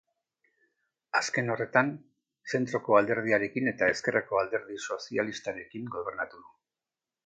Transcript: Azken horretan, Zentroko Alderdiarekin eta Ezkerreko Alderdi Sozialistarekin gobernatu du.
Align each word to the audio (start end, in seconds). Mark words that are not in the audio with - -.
Azken 1.19 1.51
horretan, 1.55 1.91
Zentroko 2.55 2.97
Alderdiarekin 3.03 3.73
eta 3.75 3.93
Ezkerreko 3.97 4.43
Alderdi 4.43 4.83
Sozialistarekin 4.91 5.91
gobernatu 5.99 6.47
du. 6.47 6.57